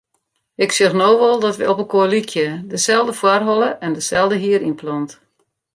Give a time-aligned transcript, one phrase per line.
[0.63, 5.11] Ik sjoch no wol dat wy opelkoar lykje; deselde foarholle en deselde hierynplant.